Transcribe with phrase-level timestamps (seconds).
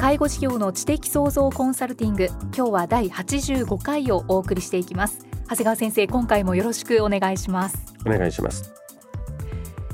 [0.00, 5.26] 介護事業の知的創造コンサルティング今日は第85回をお送りしていきます。
[5.42, 7.76] 長谷川先生今回もよろしくお願いします。
[8.06, 8.72] お願いします。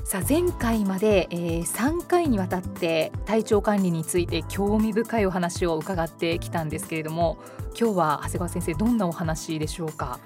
[0.04, 7.36] さあ前回まで、えー、3回にわたって体調管理について興味深いお話を伺ってきたんですけれども
[7.76, 10.20] 今日は長谷川先生どんなお話でしょうか？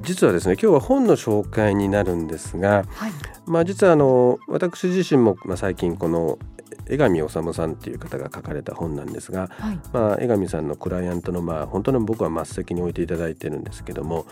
[0.00, 3.12] 実はですね今日は本の紹介になるんですが、はい、
[3.44, 6.38] まあ実はあの私自身もまあ最近この
[6.88, 14.26] 江上治さんっていう方が書かれた本なんですが、はい、まあ、江上さんのクライアントの、まあ、本当に僕は末席に置いていただいてるんですけども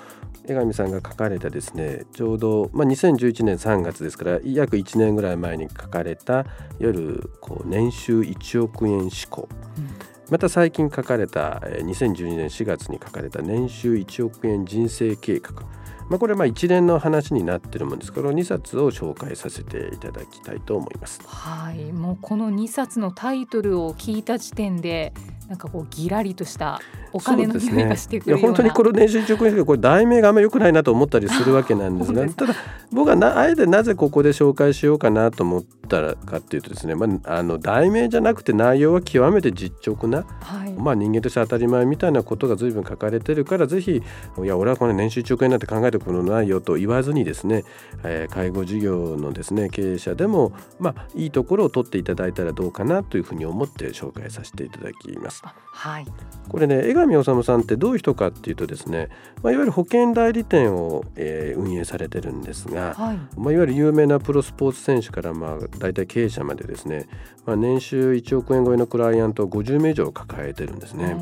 [0.47, 6.45] 江上さんが書かれたですねちょうど、まあ、2011年3月ですから約1年ぐらい前に書かれたいわ
[6.81, 9.89] ゆるこう年収1億円志向、うん。
[10.31, 15.65] また最近書かれた2012年4月に書かれた年収1億円人生計画
[16.09, 21.21] まあ、これはまあ一連の話になっているものですこの2冊を紹介させていただきたいと思います。
[21.27, 25.13] はいもうこの2冊のタイトルを聞いた時点で
[25.49, 26.81] なんかこうぎらりとした
[27.13, 32.55] お金の匂いがしてくる、ね、本当にこの年収直円これ題名があんま良くないなと思ったりするわけなんですがただ
[32.93, 43.97] 僕はなあえてなぜここで紹介しようかなと思ったかっていうとですね、まあ、あの題名じゃなくて内容は極めて実直な、はい、まあ、人間として当たり前みたいなことが随分書かれてるからぜひ
[44.43, 47.65] いや俺はこの年収直円なんて考えたことないよと言わずにですね、
[48.05, 55.43] えー、介護事業のですね経営者でも、まあ、いいところを取っていただいたらどうかなというふうに思って紹介させていただきます。
[55.45, 56.07] はい、
[56.49, 59.09] これね江上治さんってどういう人かっていうとですね、
[59.43, 67.09] まあ、いわゆる保険代理店を、えー、運営されてるんですが、はいまあ、いわゆる有名なプロスポーツ選手から、まあ、大体経営者までですね、
[67.47, 71.17] まあ、年収1億円超えのクライアントを50名以上抱えてるんですね。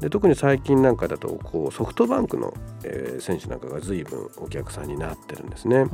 [0.00, 2.52] で特に最近なんかだとこうソフトバンクの、
[2.84, 5.86] えー、選手なんかが随分お客さんになってるんですね。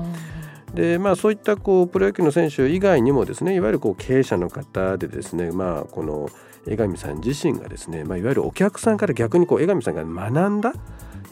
[0.75, 6.31] でまあ、そういったこうプロ野球の選手以外にもですねいわゆるこう経営者の方でですね、まあ、この
[6.67, 10.73] 江上さん自身がですね、まあ、いわゆるお客さんから逆にこう江上さんが学んだ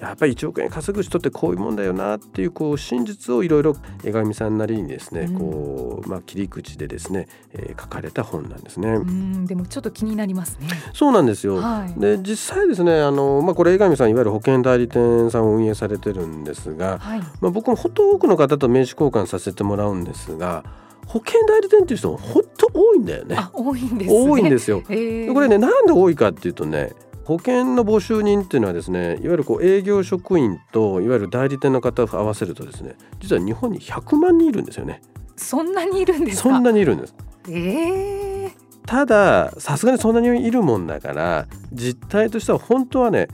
[0.00, 8.98] やっぱり1億円稼ぐ人ってこういうもんだよなっていうこう真実をいろいろ江上さんなりにですね、うん、こうまあ、切り口でですね、えー、書かれた本なんですね。
[9.46, 10.68] でもちょっと気になりますね。
[10.94, 11.56] そうなんですよ。
[11.56, 20.64] はい、で実際ですねあの、まあ、これ江上さんいわゆる保険代理店さんを運営されてるんですが、はい、まあ、僕も本当多くの方と名刺交換させてもらうんですが。
[21.10, 23.36] 保険代理店っていう人本当多いんだよね。
[23.52, 24.84] 多いんです、ね、多いんですよ。
[24.88, 26.92] えー、これねなんで多いかっていうとね
[27.24, 35.02] 保険の募集人っていうのはですねいわゆるこう営業職員といわゆる代理店の方を合わせるとですね実は日本に100万人いるんですよね。
[35.34, 37.14] そんなにいるんですそんなにいるんです。
[37.48, 38.50] えー、
[38.86, 43.26] たださすがにそんなにいるもんだから実態としては本当はね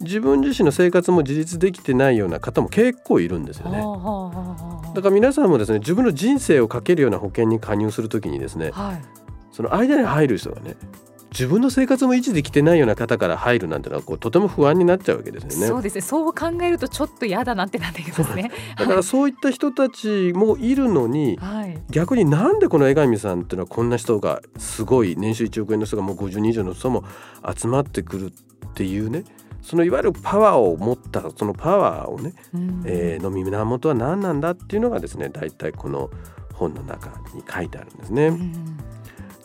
[0.00, 3.78] 自分自身の生活も自立できてないような方も結構いるんですよね。
[4.94, 9.02] だから皆さんもですね自分の人生をかけるような保険に加入するときにですね、はい、
[9.52, 10.76] その間に入る人がね
[11.30, 15.66] 自分の生活も維持できてないような方から入るなんてのはこうとても不安になっちゃうわけですよね。
[15.66, 16.00] そうですね。
[16.00, 18.50] そう考えるとちょっと嫌だなってなってきますね。
[18.76, 27.04] だからそういった人たちもいるのに、はい、逆になんでこの江上さんっていうのはこんな人がすごい年収1億円の人がもう50人以上の人も
[27.56, 29.24] 集まってくるっていうね。
[29.62, 36.10] そのいわゆるパワーを持ったそのパワーをね、うん、えー、の源は何なんだっていうのがですね大体この
[36.54, 38.26] 本の中に書いてあるんですね。
[38.26, 38.76] うん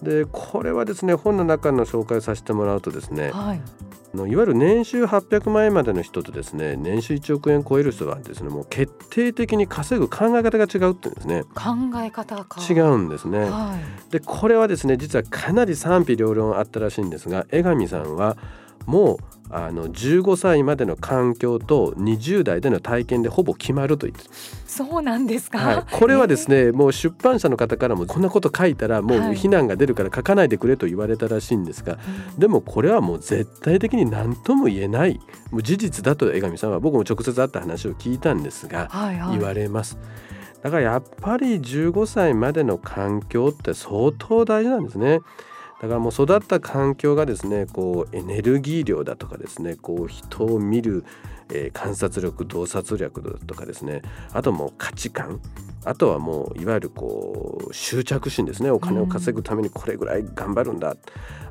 [0.01, 3.57] でこれはですね本の中の紹介させてもらうとですね、はい、
[4.15, 11.44] いわゆる年収800万円までの人とですね年収1億円超える人はですねもう決定的に稼ぐ考え方が違うっていうんですね。
[11.53, 13.77] 考え方か違うんですね、は
[14.09, 18.38] い、でこれはですね実はかなり賛否両論あったらしいんですが江上さんは
[18.85, 19.17] もう
[19.50, 24.25] あの15歳までの環境と20代での体験でほぼ決まると言って。
[24.65, 32.00] そうなんですか、はい、これはですね、えー、もう出版社の方からもこんなこと書いたらもう非難が出るから書かないでくれと言われたらしいんですが、は
[32.38, 35.19] い、でもこれはもう絶対的に何とも言えない
[35.51, 39.98] もう事実だと江上さんは僕も直接会った話を聞いたんですが、はいはい、言われます。
[40.62, 45.19] だからやっぱり15歳までの環境って相当大事なんですね。
[45.81, 51.04] だからもう育った環境がですねこうエネルギー量だとかですねこう人を見る、
[51.51, 54.01] えー、観察力洞察力だとかですね
[54.33, 55.42] あともう価値観
[55.83, 60.98] あとはもういわゆるこう執着心ですねお金を稼ぐためにこれぐらい頑張るんだ、うん、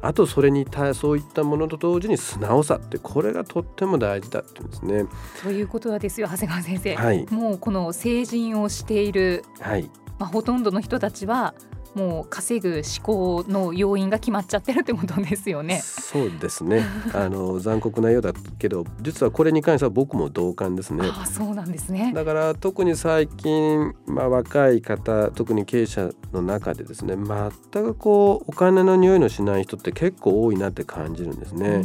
[0.01, 5.05] あとそれに対そういったものと同時に素直さってこれがとっても大事だっていうんですね。
[5.43, 9.89] ということはですよ長谷川先生、はい、もうこの成人をしている、はい。
[10.19, 11.55] まあ、ほとんどの人たちは
[11.95, 15.81] もう稼ぐ思考の要因が決まっちゃってるってことですよね。
[15.81, 16.85] そうですね。
[17.15, 21.09] あの残酷なようだけど、実はこれに関しては僕も同感ですね。
[21.11, 22.13] あ、そうなんですね。
[22.15, 31.85] だから特に最近まあ若い方、特に経営者の中でですね、全くこうお金の匂いのしない人って結構多いなって感じるんですね。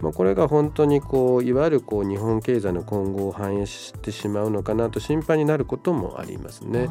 [0.00, 6.88] まあこれが本当にこういわゆるこう日本経済の今後を反映してしまうのかなと心配になることもありますね。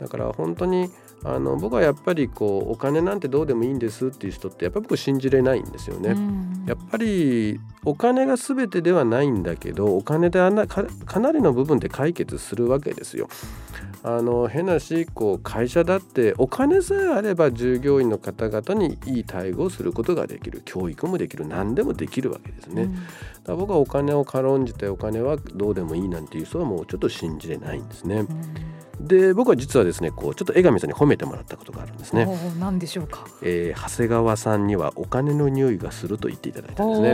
[0.00, 0.90] だから本当に
[1.24, 6.14] あの僕はやっぱりこうお金なんてどうでもいいんですっていう人ってやっぱり僕信じれないんですよね。
[6.66, 10.84] やっぱりお金が全てではないんだけどお金であなか
[11.20, 13.28] なりの部分で解決するわけですよ。
[14.02, 22.82] あの変なしこう会社だってお金さえあれば従業員の方々にいい待遇をすることができる教育もできる何でもできるわけですね。
[22.82, 22.94] うん、
[23.44, 28.16] だ僕はお金を軽んじてお金はどうでもいいなんていう人はもうちょっと信じれないんですね。
[28.16, 28.63] うん
[29.04, 32.26] で僕は実はですねこうちょっと江上さんに褒めてもらったことがあるんですね。
[32.58, 37.10] 何でしょうか、えー、長谷川さんにはお金の匂いがすると言っていただいたんですね。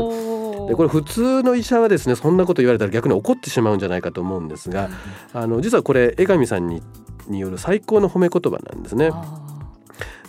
[0.69, 4.91] でこれ普通の医者はですねそんなこと言われたら逆に怒ってしまうんじゃないかと思うんですが、
[5.33, 6.83] あの実はこれ江上さんに
[7.29, 9.11] による最高の褒め言葉なんですね。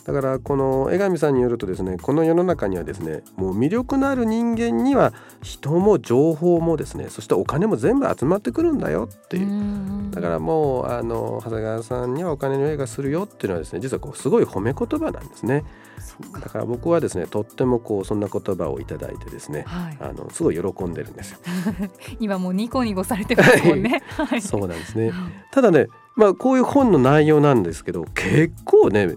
[0.03, 5.13] だからこの江上さんによるとですねこの世の中にはですねもう魅力のある人間には
[5.43, 15.63] 人も情報もですねそしてお金も全部集まってくるんだよっていうだからもうあの長谷川さんにはお金の絵がするよっていうのはですね実はこうすごい褒め言葉なんですね。
[16.33, 21.39] だから僕はですねとってもこうそんな言葉をいただいてですね、はい、あのすごい喜んでるんですよ。
[22.19, 24.01] 今もうニコニコされてますもんね。
[24.09, 25.11] はい、そうなんですね。
[25.51, 29.15] ただね、まあこういう本の内容なんですけど、結構ね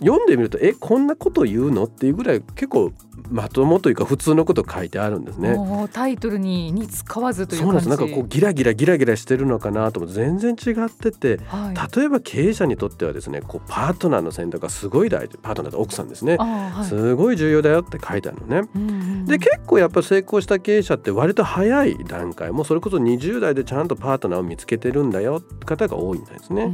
[0.00, 1.84] 読んでみるとえこんなこと言うの？
[1.84, 2.92] っていうぐらい結構
[3.30, 5.56] まともというか普通のこと書いてあるんですね。
[5.92, 7.88] タイトルにに使わずというそうなんです。
[7.88, 15.38] なんかこうギラギラギラギラしてるのかなとも全然違ってて、はい、例えば経営者にとってはですねこうパートナーの選択がすごい大事。
[15.38, 18.68] パートナーと奥さんですね、はい、すごい重要だよって書いてあるのね。
[18.76, 22.52] うんうん、で結構やっぱ成功した経営者って割と早い段階。
[22.52, 26.72] もうそれこそ20代でちゃんとパートナーを見つけてるんだよ方が多いんですね。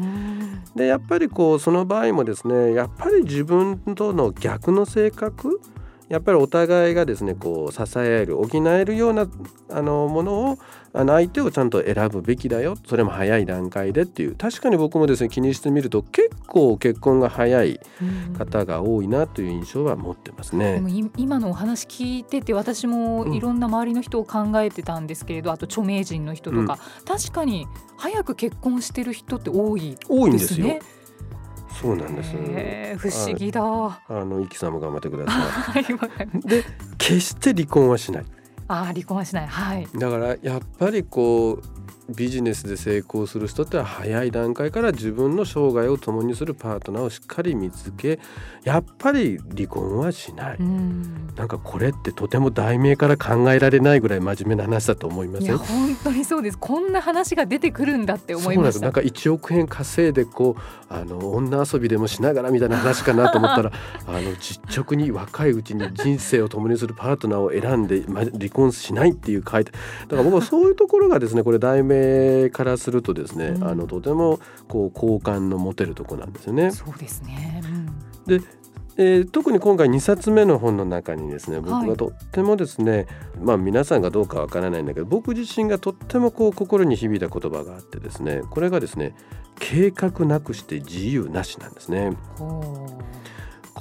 [0.77, 5.61] でやっぱりこうその場合もですねやっぱり自分との逆の性格？
[6.09, 9.27] やっぱりお互いがですねこう支え合える補えるような
[9.71, 10.59] あのものを
[10.93, 12.77] あの相手をちゃんと選ぶべきだよ。
[12.87, 14.35] それも早い段階でっていう。
[14.35, 17.81] 確かに僕もですね気にしてみると結構結婚が早い
[18.37, 20.75] 方が多いなという印象は持ってますね。
[20.75, 27.67] でも今のお話聞いてて私もいろんな周りの人を考えてたんですけれど、うん、あと著名人の人とか、うん、確かに
[27.97, 30.07] 早く結婚してる人って多いですね。
[30.11, 30.67] 多いんですよ。
[31.81, 32.37] そうなんです。
[32.99, 33.63] 不思議だ。
[33.63, 35.85] あのイキさんも頑張ってください。
[36.47, 36.65] で
[36.99, 38.25] 決して離婚はしない。
[38.69, 39.47] あ離婚はしない。
[39.47, 39.89] はい。
[39.95, 41.63] だからやっぱりこう
[42.13, 48.19] ビジネスで成功する人っては早い段階から自分の生涯を共にするパートナーをしっかり見つけ
[48.65, 56.59] やっぱり離婚はしない、うん、なんかこれってとても題名から考えられないぐらい真面目な話だと思いますよ本当にそうです。
[56.59, 58.81] こんな話が出てくるんだって思いました。
[58.81, 63.73] なんか1億円稼いでこうあの女遊びでもしながらみたいな話かなと思ったら
[64.07, 69.79] あの実直に若いうちに人生を共にするパートナーを選んで、ま、離婚しないっていう書いてだ
[70.09, 72.02] から僕はそういうところがですねこれ題名
[72.53, 76.71] からするとですね、うん、あのとてもこう好感の持てるとこなんですよね。
[76.71, 77.63] そうですね、
[78.27, 78.45] うん、で
[78.99, 83.07] えー、特に今回2冊目の本の中にですね僕はとってもですね、はい、
[83.41, 89.15] まあ皆さんがどうかわからないんだけど僕自身がとってもこう心に響いた言葉があってですねこれがですね
[89.59, 92.17] 計画なくして自由なしなんですね。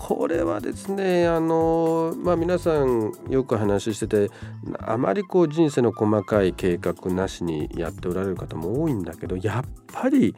[0.04, 4.32] これはですねあの、まあ、皆さんよく話してて
[4.80, 10.36] あまりこう人生の細かい計画なしにやっておられる方も多いんだけどやっぱり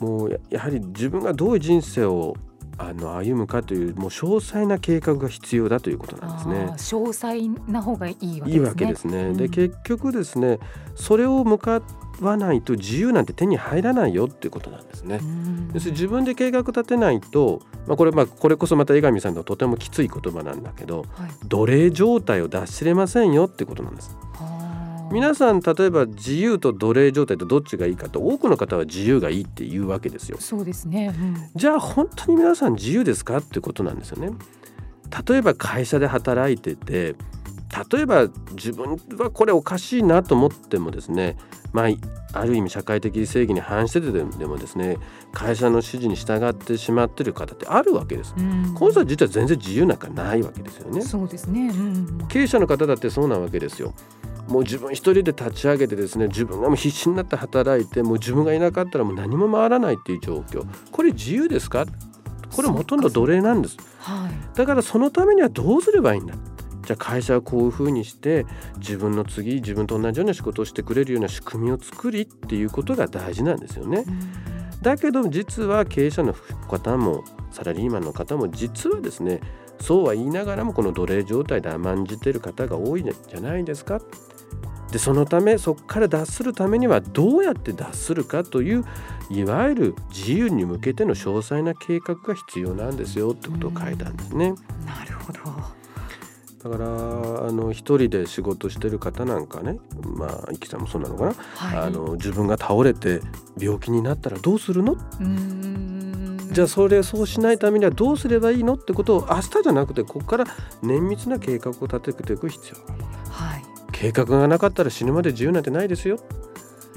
[0.00, 2.34] もうやはり自分がどういう人生を
[2.76, 6.54] あの歩むかというもう詳細な計画が必要だということなんですね。
[7.00, 8.52] 詳細な方がいいわけですね。
[8.52, 9.18] いいわけですね。
[9.24, 10.58] うん、で結局ですね
[10.94, 11.82] それを向か
[12.20, 15.20] わないと自由なんて手に入らないよっていうことなんですね。
[15.72, 24.16] 要するに自分で計画立てないと、まあ、これまあこれこそまた江上さんのとてもきつい言葉なんだけど、はい、奴隷状態を脱しれませんよってことなんです。
[25.14, 30.38] 皆さん例えば自由と奴隷状態とどっちがいいかと多くの方は自由がいいって言うわけですよ。
[30.40, 34.36] そうですね、うん、じゃあ本当に皆さん自由ですかってことなんですよね。
[35.28, 37.14] 例えば会社で働いてて
[37.92, 41.36] 例えば自分はこれおかしいなと思ってもですね
[41.72, 41.86] まあ
[42.36, 44.98] ある意味社会的正義に反しててでもですね
[45.32, 48.34] 会社の指示に従ってしまってる方ってあるわけです。
[48.36, 51.02] うん、この人は実は全然自由なんかないわけですよね。
[51.02, 53.94] そうですね、うん、経営者の方だってそうなわけですよ。
[54.48, 60.66] もう自分一人で立ち上げてですね自分がもう必死になって働いてもう自分がいなかったらもう何も回らないっていう状況。
[60.92, 61.86] これ自由ですか？
[62.54, 66.34] これほとんど奴隷なんです、はい、だからそのためにはどうすればいいんだ？
[66.86, 68.46] じゃあ会社はこういうふうにして
[68.78, 74.04] 自分の次自分と同じような仕事をしてくれるような仕組みを作りっていうことが大事なんですよね。
[74.82, 76.34] だけど実は経営者の
[76.68, 79.40] 方もサラリーマンの方も実はですね
[79.80, 84.00] そうは言いながらもこの奴隷状態で甘んじてる方が多いんじゃないですか？
[84.94, 88.84] でそのためそこから脱するためにはどうやって脱するかという
[89.28, 94.54] いわゆる自由に向けての詳細な計画が必要なんですよってことを書いたんですね。
[94.86, 95.40] なるほど。
[96.70, 96.86] だから
[97.48, 103.20] あの一人で仕事してる方なんかねまあ生きさんもそうなのかな、はい、あの自分が倒れて
[103.58, 104.96] 病気になったらどうするの？
[106.52, 108.74] じゃあそれそうしないためにはどうすればいいの？
[108.74, 110.44] ってことを明日じゃなくてここから
[110.82, 113.03] 綿密な計画を立てていく必要がある。
[114.04, 116.18] はい計画がなかったら死ぬまで自由なんてないですよ。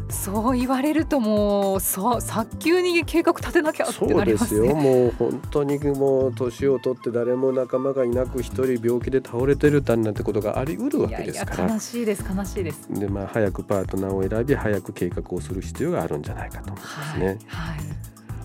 [0.10, 2.22] そう言われるともう早
[2.60, 4.76] 急に計画立てなきゃってなります、ね、そうですよ。
[4.76, 11.74] もう本当にもう年を取って誰も仲間がいなく一人病気で倒れてるなんてことがありうるわけですから。
[11.74, 12.88] 悲しいです悲しいです。
[12.90, 17.26] でまあ早くパートナーを選び早く計画をする必要があるんじゃないかと思いますね。
[17.26, 17.86] はい、はい。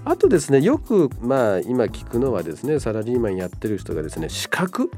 [0.04, 4.90] あとですねよくまあ今聞くのはですねサラリーマンやってる人がですね資格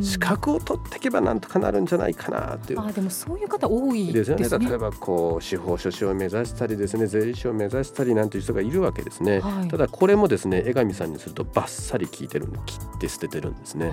[0.00, 2.80] 資格を取っていけばなんとかなるんじゃないかなっていう。
[2.80, 4.48] あでもそういう方多いですよね。
[4.48, 9.40] 例えばこう司法書士を目指したりですね税理士を目指したりなんていう人がいるわけですね。
[9.40, 13.92] はい、ただこれもですね江上さんにするとバッサリ聞いてる切って捨ててるんですね。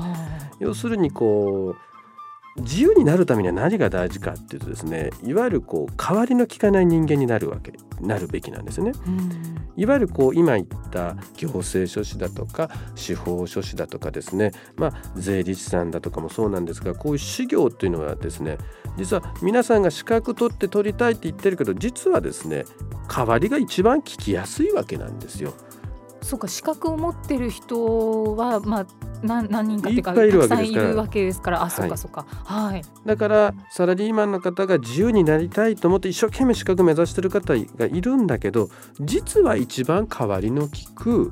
[0.60, 1.89] 要するにこう
[2.58, 8.92] 自由になるためには何が大事かっていうとですねいわゆるこう代わりの利かない人間になるわけなるべきなんですね。
[9.76, 18.58] いわゆるこう今言った行政書士だとか司法書士だとかですねまあ税理士さんだとかもそうなんですがこういう修行っていうのはですね
[18.98, 22.66] 実は皆さんが資格取って取りたいって言ってるけど実はですね
[23.08, 25.54] 代わりが一番聞きやすいわけなんですよ。
[26.30, 28.86] そうか資格を持ってる人はまあ
[29.24, 31.64] 何何人かっていうかたくさんいるわけですから。
[31.64, 38.70] あそうかそうか、はい、だからサラリーマンの方が自由になりたいと思って一生懸命資格目指してる方がいるんだけど
[39.02, 41.32] 実は一番代わりの利く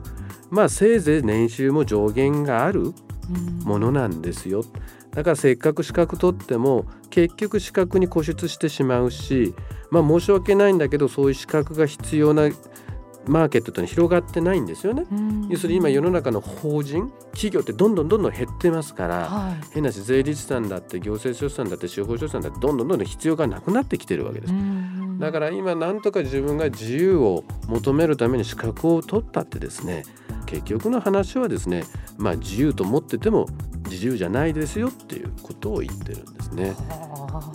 [0.49, 2.95] まあせいぜい年収も上限がある
[3.63, 4.63] ものなんですよ。
[5.11, 9.53] だからせっかく資格取っても結局資格に固執してしまうし
[9.91, 12.49] まあ申し訳ないんだけどそういう資格が必要な
[13.27, 15.05] マーケットというのは広がってないんですよね。
[15.49, 24.53] 要するに今世の中の法人企業ってどんどんどんどん減ってますから、はい、変なし税理士さんだって行政書士さんだって司法書士さんだってどんどんどんどん必要がなくなってきてるわけです。
[25.17, 30.03] だから今なんとか自分が自由を求めるために資格を取ったってですね
[30.45, 31.83] 結局の話はですね
[32.17, 33.47] まあ自由と思ってても
[33.89, 36.75] 自由じゃないですよっていうことを言ってるんですね。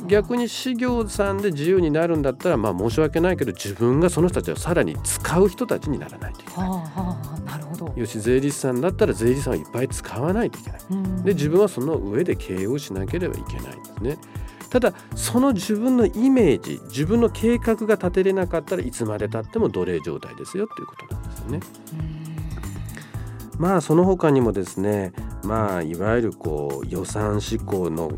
[0.07, 6.69] 逆に事業さんで自由になるんだったらまあ申し訳ないけど自分がその人たちをさらに使う人たちにならないといけない。
[6.69, 10.81] はあ、なるほどよし税理士さんだったら税理士さんをいっぱい使わないといけない。
[11.25, 14.19] で自分はその上で経営をしなければいけないんですね。
[14.73, 21.61] ただその自分のイメージ自分の計画が立てれなかったらいつまでたっても奴隷状態ですよということなんですよね。
[23.59, 25.13] まあその他にもですね
[25.45, 28.13] まあいわゆるこう予算執行の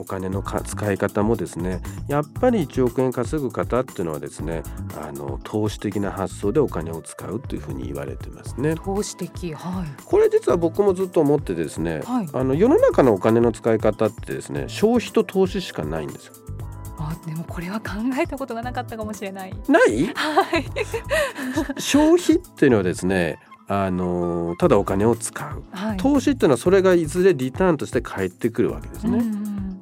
[0.00, 4.62] お金の使い方もですねやっぱり1億円稼ぐ方っていうのはですね
[5.00, 8.74] あの投資的な発想でお金を使うというふうに言われてますね。
[8.74, 16.34] 投資的、はい、これ実は僕もずっと思ってですね、はい、あの世の中のお金の使い方ってですね消費と投資しかないんですよ。
[16.98, 19.54] あでもこれは考えたことがなかったかもしれない。
[19.68, 20.66] ない、はい、
[21.80, 23.38] 消費っていうのはですね
[23.72, 29.22] あのただお金を使う、はい、投資っていうのはそれがいずれリターンとして返ってくるわけですね。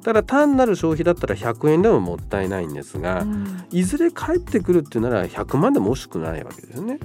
[0.09, 6.99] から単なる消費だったら100円でももったいないんですが、うん、いずれ帰ってくるっていうなら100万でも惜しくないわけですよね。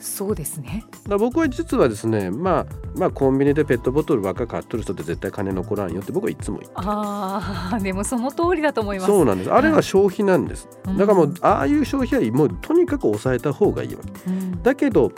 [0.00, 0.84] そうですね。
[1.08, 9.06] だ僕は実はですね、まあ、まあコンビニでペットボトルばっか買っとる人って絶対金残らんよって僕はいつも言ってああでもその通りだと思います。
[9.08, 9.52] そうなんです。
[9.52, 15.12] あれは消費なんです、だからもうああいう消費はもうとにかく抑えた方がいいわけ、うん、だけど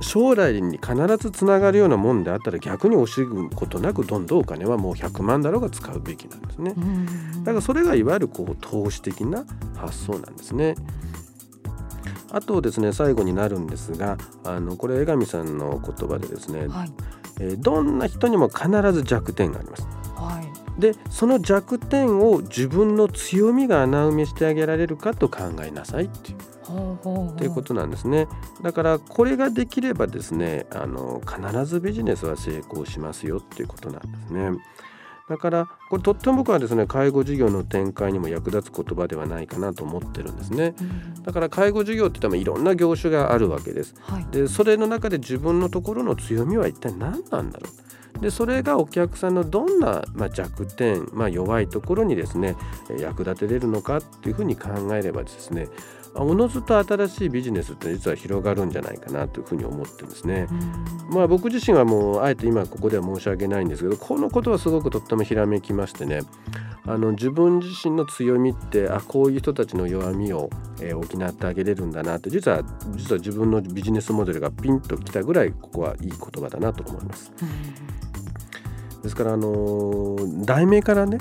[0.00, 6.74] 将来に必ずつながるようなもんであったら逆に惜しむことなくどんどんお金はもう100万だろうが使うべきなんですね。
[7.40, 9.44] だからそれがいわゆるこう投資的な
[9.76, 10.74] 発想なんですね。
[12.32, 16.92] あとですね最後になるんですがあのこれ江上さんの言葉でですね、はい、
[17.40, 19.86] えー、どんな人にも必ず弱点があります。
[20.16, 20.45] はい、
[20.78, 26.38] でその弱点を自分の強みが穴埋めしてあげられるかと考えなさいっていう。
[26.66, 28.26] ということなんですね。
[28.60, 34.50] だからこれができればですねあの必ずビジネスは成功しますよっていうことなんですね。
[35.28, 47.85] だからこれとっても僕はですね介護事業の展開にも役立つ言葉ではないかなと思ってるんですね、うん、だから介護事業って言ってもいろんな業種があるわけです、はい、でそれの中で自分のところの強みは一体何なんだろう
[48.20, 52.56] でそれがお客さんのどんな、まあ、弱点、まあ、弱いところにですね
[52.98, 55.68] 役立てれるのかっていうふうに考えればですね
[56.18, 60.46] おのずと新しいビジネスって実は広がるんじゃないかなというふうに思ってるんですね。
[61.10, 66.20] まあ僕自身はもうあえて今ここでは申し訳ないんですけどこのことはすごくとってもひらめきましてね
[66.86, 70.48] あの自分自身の強みってあこういう人たちの弱みを、
[70.80, 72.62] えー、補ってあげれるんだなって実は
[72.94, 77.32] 実は自分のビジネスモデルがピンときたぐらいここはいい言葉だなと思います。
[79.06, 81.18] ですからあの題名からね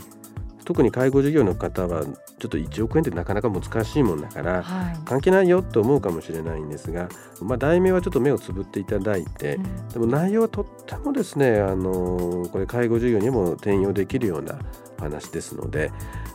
[0.65, 7.07] 特に介護事業の方はちょっと1億円ってなかなか難しいもんだから、はい、関係ないよと思うかもしれないんですが、
[7.41, 14.57] まあ、題名はちょっと目をつぶっていただいて、うん、でも内容はとってもですねあのこれ介護事業にも転用できるような
[14.97, 15.91] 話ですので、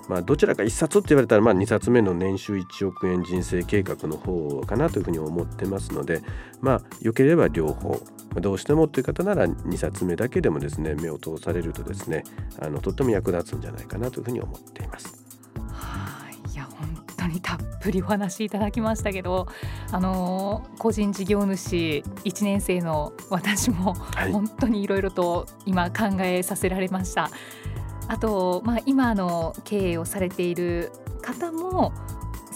[0.08, 6.22] まあ、どちらか1冊って言われたら、まあ、2冊目の年収1億円人生計画の方かなというふうに思ってますので、
[6.60, 8.00] まあ、よければ両方
[8.36, 12.24] どうしてもという方なら2冊目だけでもですね目を通されるとですね
[12.60, 15.20] あのとっても役立つんじゃないかなというふうに思っています。
[16.52, 19.46] いや本当にたっぷりお話しいただきましたけど
[19.92, 23.94] あの個人事業主1年生の私も
[24.32, 27.22] 本当にいろいろと今考えさせられました。
[27.22, 27.30] はい
[28.10, 30.90] あと、まあ、今の経営をされている
[31.22, 31.92] 方も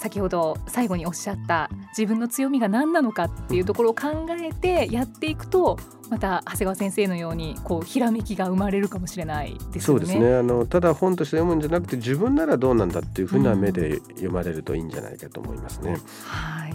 [0.05, 1.67] 先ほど最後におっしゃった
[1.97, 5.79] 自分の強みが何なのかっていうところを考えてやっていくと
[6.11, 9.81] また長谷川先生のようにこうひらめきが生まれるかもしれないですね。
[9.81, 15.93] そうですねあのただ本として読むんじゃなくて自分ならどうなんだっていうふうな目で読まれるといいんじゃないかと思いますね。
[15.93, 16.73] うん、はい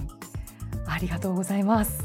[0.86, 2.02] ありがとうございます。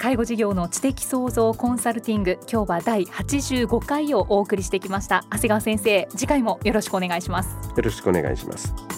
[0.00, 8.97] 介護事業の知的創造コンサルティング今日は第85回をお送りしてきました長谷川先生次回もよろしくお願いしますよろしくお願いします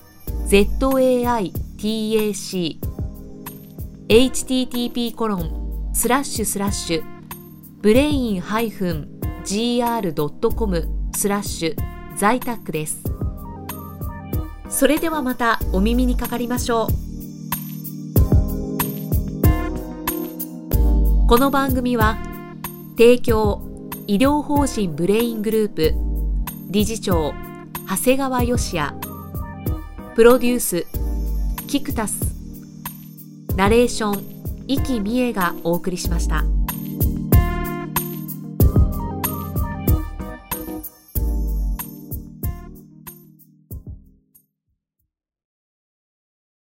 [0.51, 1.79] zaitac
[4.09, 7.03] http コロンスラッシュスラッシュ
[7.79, 8.41] ブレイン
[9.45, 11.75] gr.com スラッシュ
[12.17, 13.01] 在宅です。
[14.69, 16.87] それではまたお耳にかかりましょう。
[21.27, 22.17] この番組は
[22.97, 23.61] 提供
[24.05, 25.93] 医療法人ブレイングループ
[26.69, 27.33] 理事長
[27.87, 29.10] 長谷川義也
[30.13, 30.87] プロデュース
[31.67, 32.19] キクタス
[33.55, 36.43] ナレーション生きみえがお送りしました。